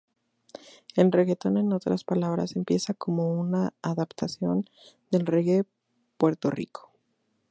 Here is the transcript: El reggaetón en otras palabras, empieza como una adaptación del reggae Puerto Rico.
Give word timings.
El 0.95 1.11
reggaetón 1.11 1.57
en 1.57 1.73
otras 1.73 2.03
palabras, 2.03 2.55
empieza 2.55 2.95
como 2.95 3.39
una 3.39 3.75
adaptación 3.83 4.67
del 5.11 5.27
reggae 5.27 5.65
Puerto 6.17 6.49
Rico. 6.49 6.91